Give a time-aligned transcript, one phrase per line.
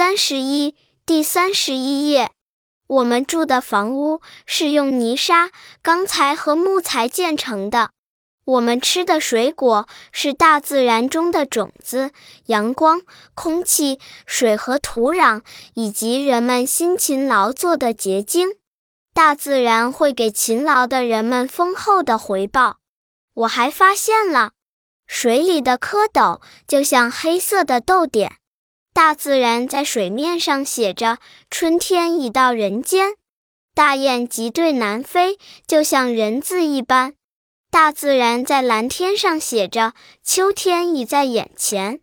[0.00, 2.30] 三十一，第三十一页。
[2.86, 5.50] 我们住的房屋是用泥沙、
[5.82, 7.90] 钢材和木材建成的。
[8.46, 12.12] 我们吃的水果是大自然中的种子、
[12.46, 13.02] 阳光、
[13.34, 15.42] 空气、水和土壤，
[15.74, 18.48] 以及人们辛勤劳作的结晶。
[19.12, 22.78] 大自然会给勤劳的人们丰厚的回报。
[23.34, 24.52] 我还发现了，
[25.06, 28.39] 水里的蝌蚪就像黑色的豆点。
[29.00, 33.14] 大自然在水面上写着“春天已到人间”，
[33.74, 37.14] 大雁急对南飞，就像人字一般。
[37.70, 42.02] 大自然在蓝天上写着“秋天已在眼前”。